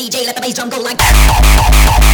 DJ, 0.00 0.24
let 0.24 0.34
the 0.34 0.40
bass 0.40 0.54
drum 0.54 0.70
go 0.70 0.80
like 0.80 0.96
that. 0.96 2.09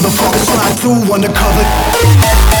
motherfuckers 0.00 0.46
slide 0.46 0.76
to 0.78 1.12
undercover. 1.12 2.59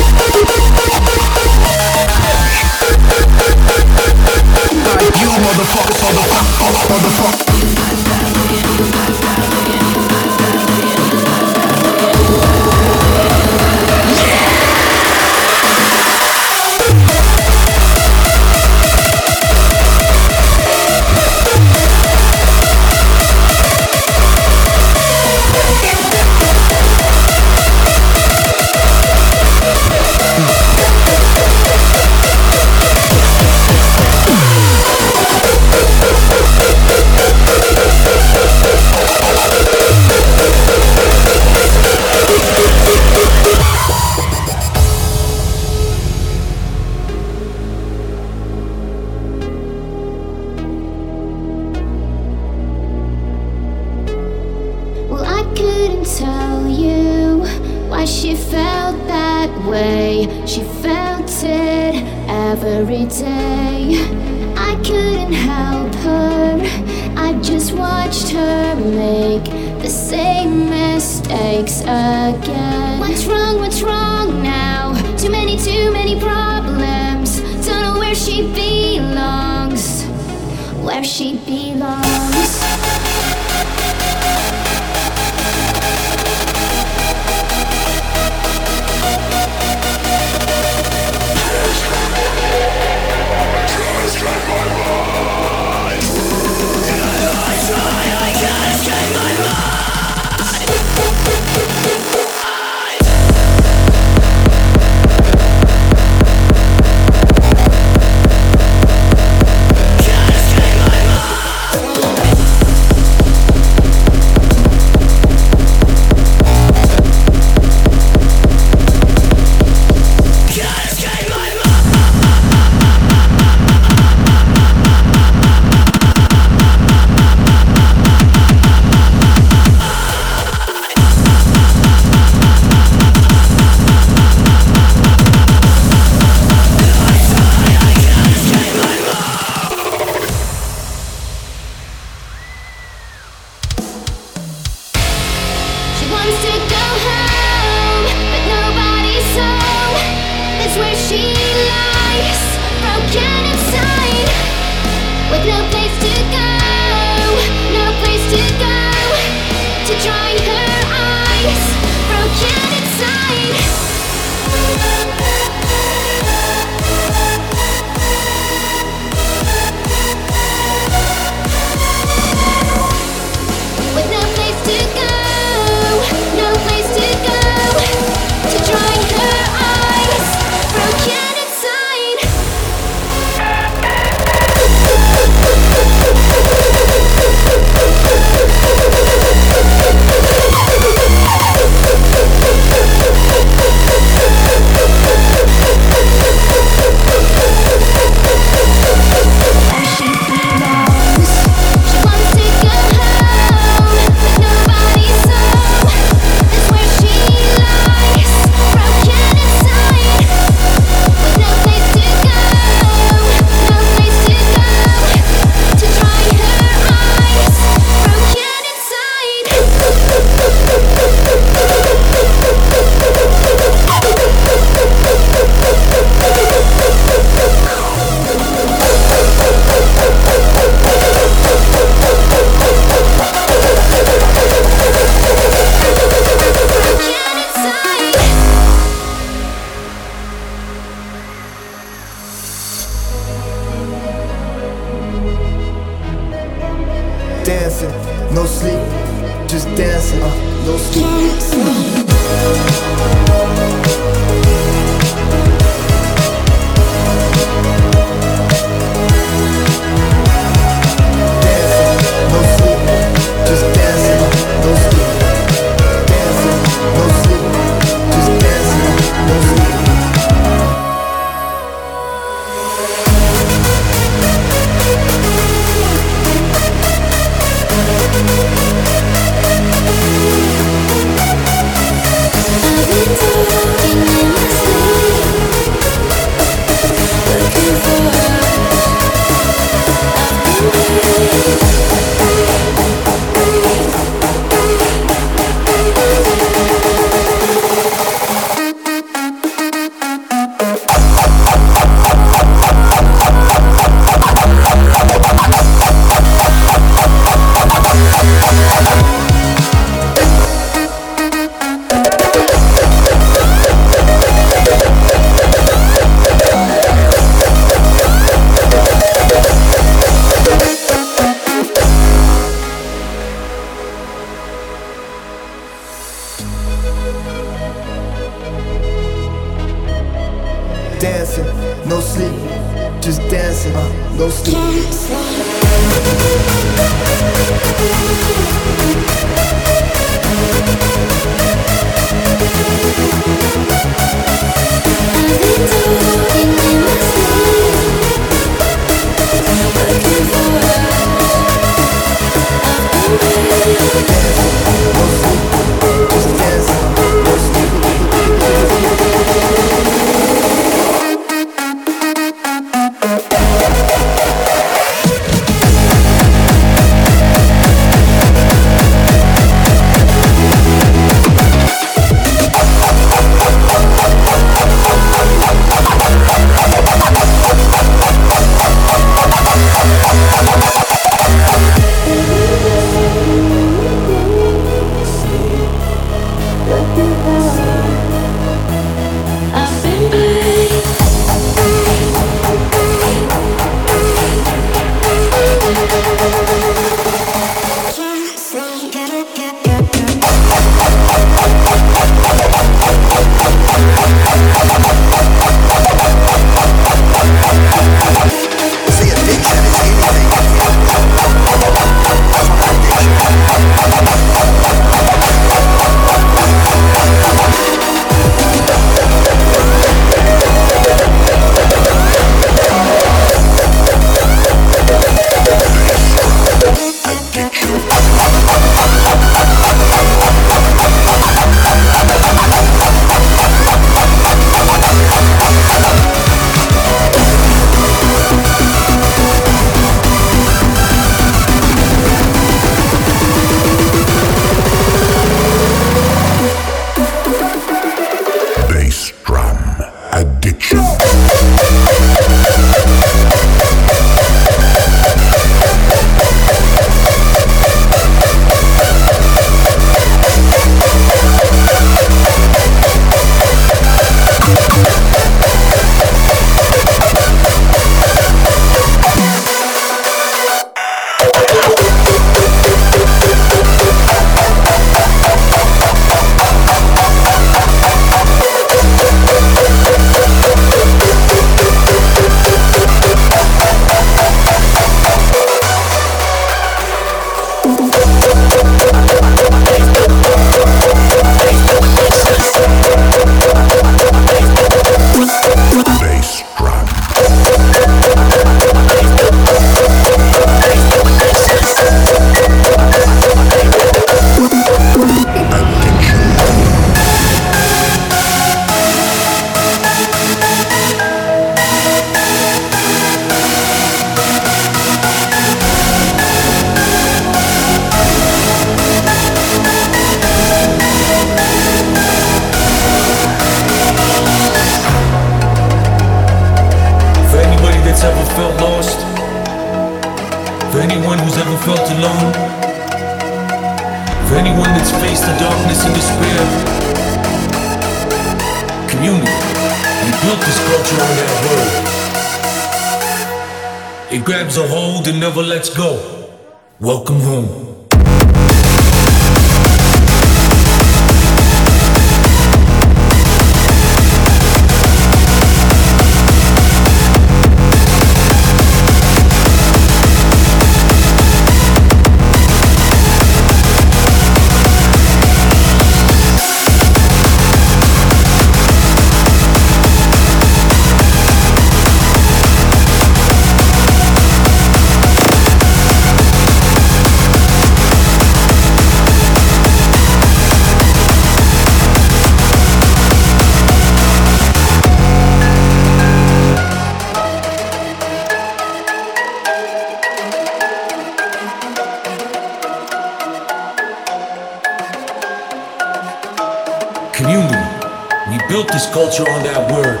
Culture 598.92 599.22
on 599.30 599.42
that 599.44 599.70
word. 599.70 600.00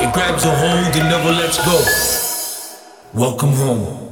It 0.00 0.12
grabs 0.14 0.44
a 0.44 0.50
hold 0.50 0.96
and 0.96 1.08
never 1.10 1.30
lets 1.30 1.58
go. 1.64 1.78
Welcome 3.12 3.52
home. 3.52 4.05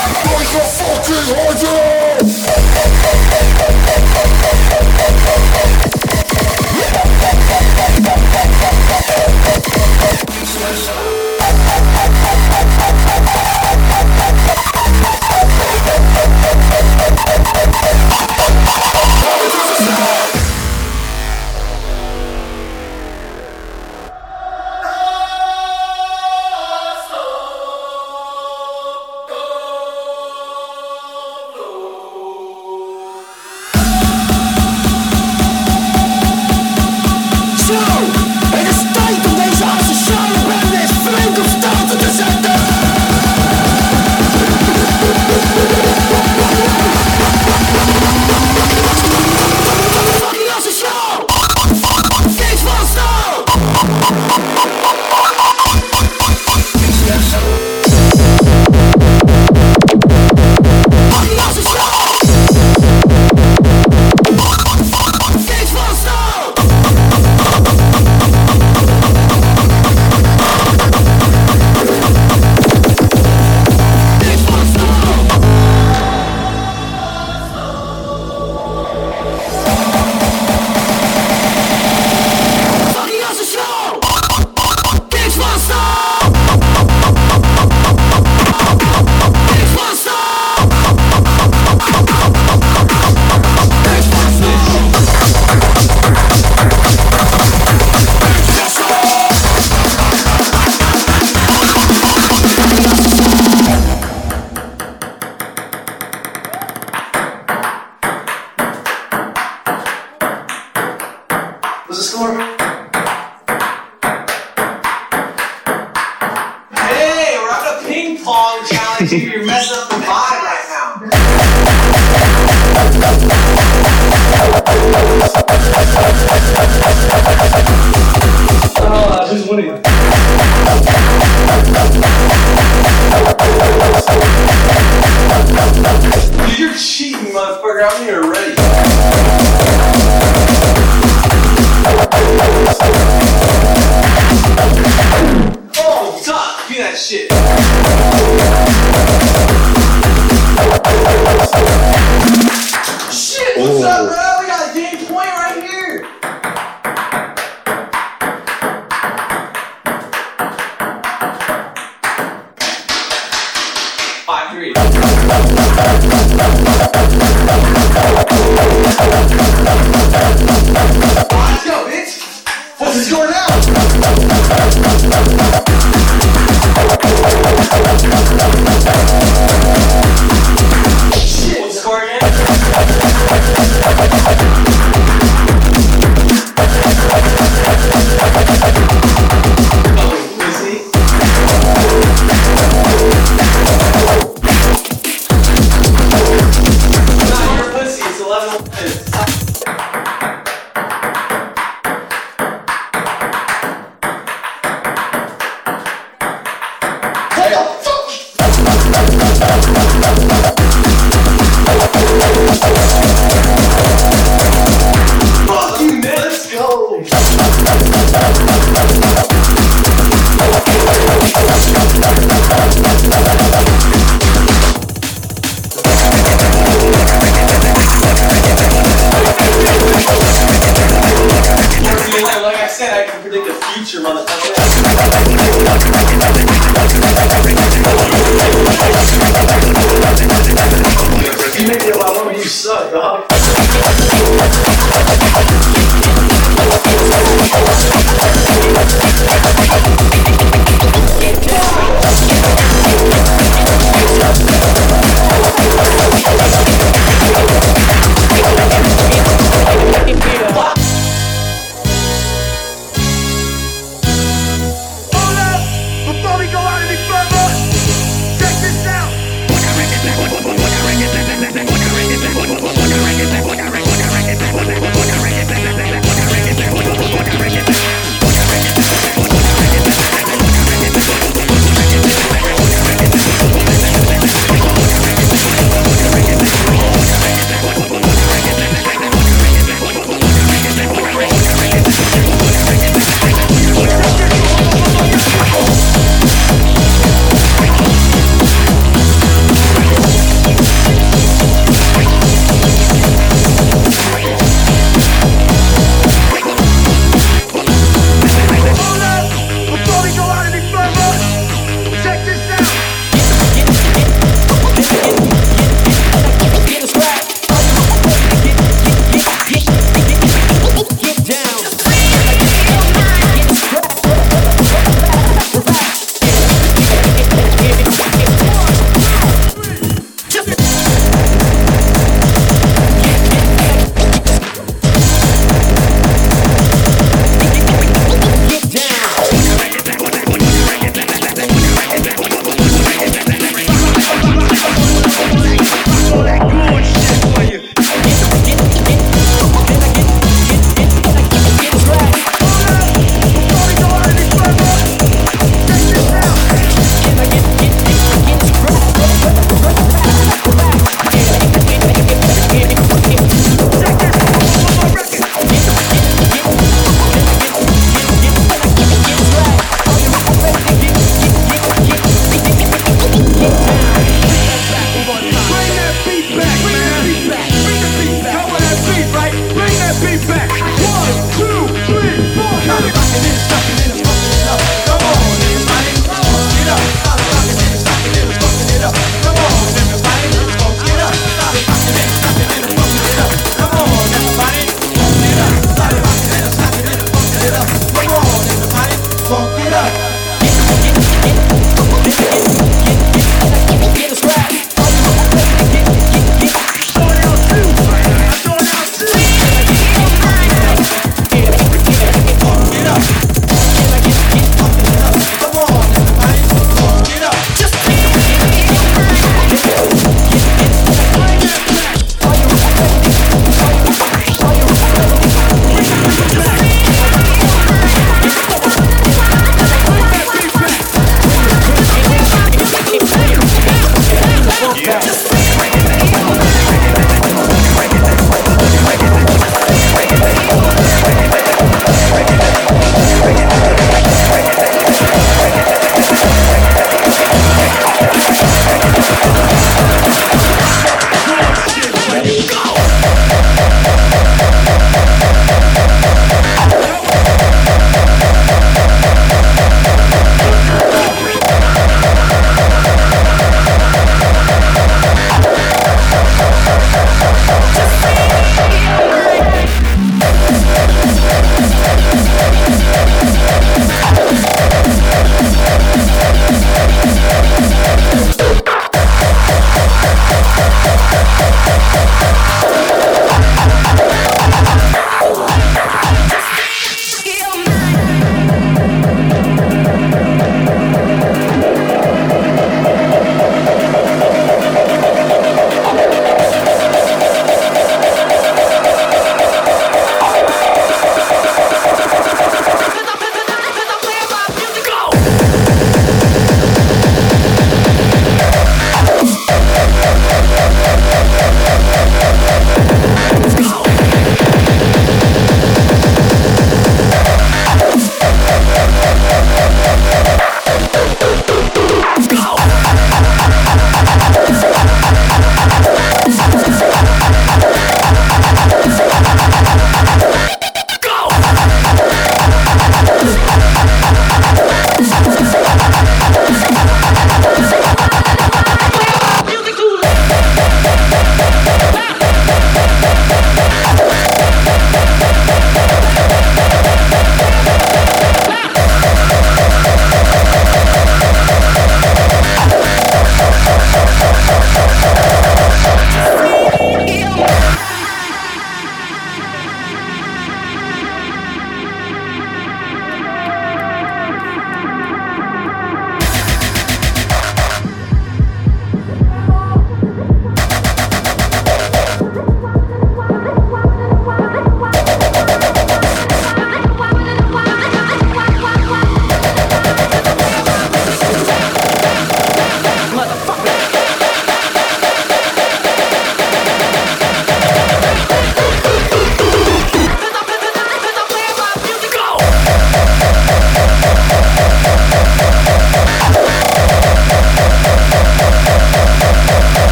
Wij 0.00 0.44
gaan 0.44 0.66
fucking 0.66 1.36
harder 1.36 2.29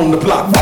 on 0.00 0.10
the 0.10 0.16
block. 0.16 0.59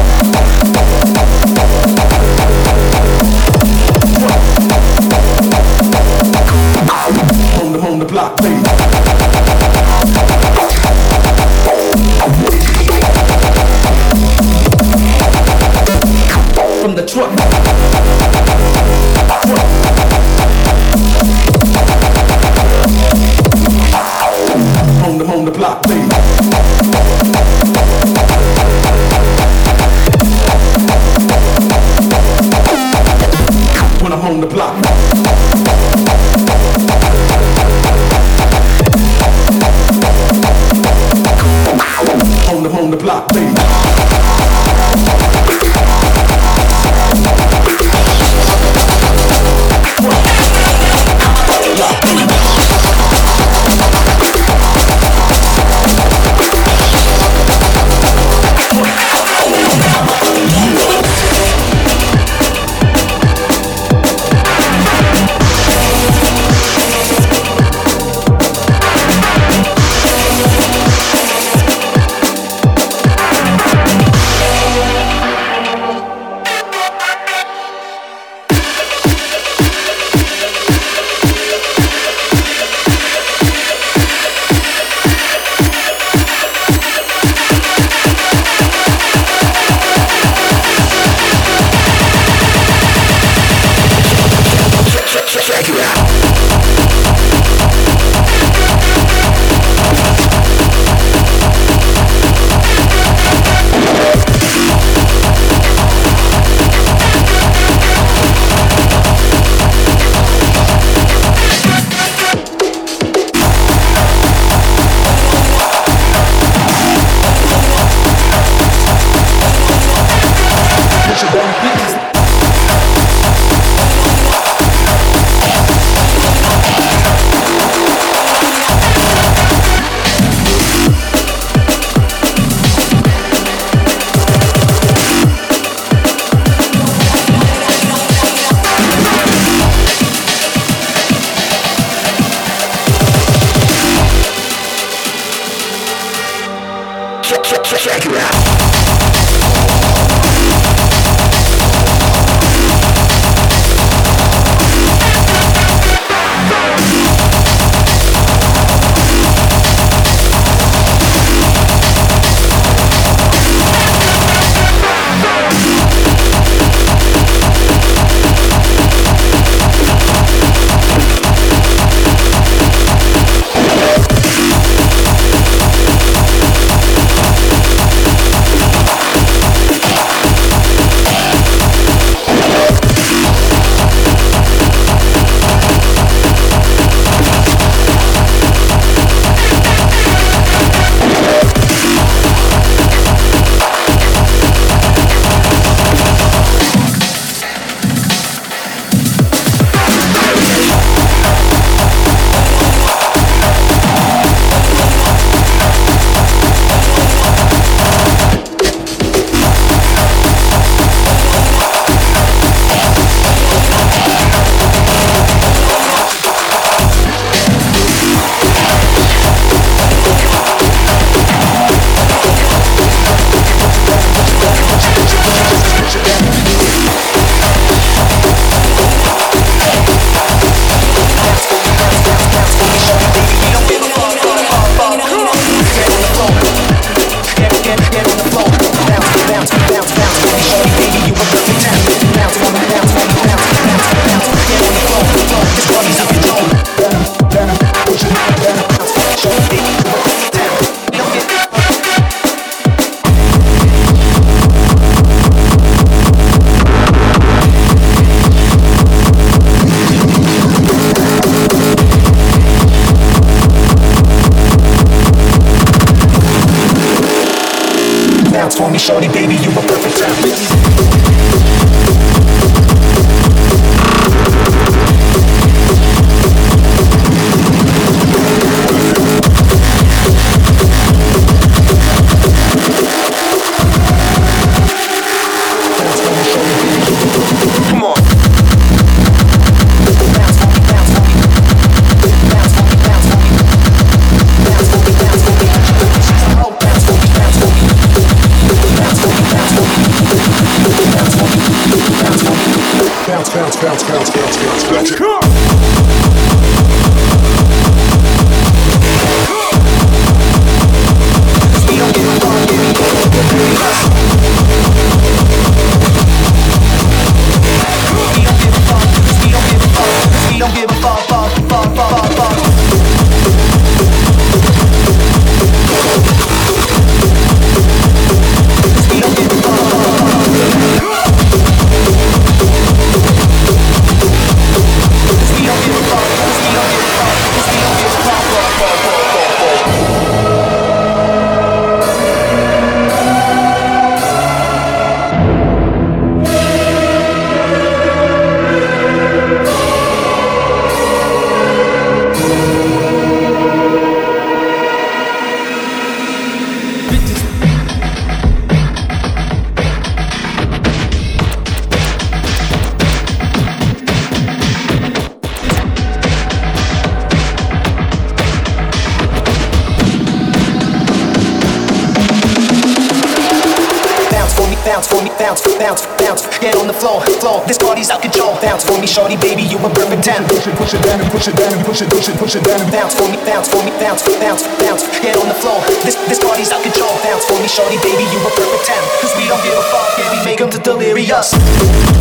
Delirious. 390.69 391.98